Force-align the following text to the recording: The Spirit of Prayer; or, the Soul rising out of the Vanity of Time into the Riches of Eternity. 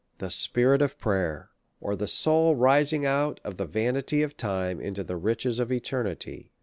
The 0.17 0.31
Spirit 0.31 0.81
of 0.81 0.97
Prayer; 0.97 1.51
or, 1.79 1.95
the 1.95 2.07
Soul 2.07 2.55
rising 2.55 3.05
out 3.05 3.39
of 3.43 3.57
the 3.57 3.67
Vanity 3.67 4.23
of 4.23 4.35
Time 4.35 4.81
into 4.81 5.03
the 5.03 5.15
Riches 5.15 5.59
of 5.59 5.71
Eternity. 5.71 6.51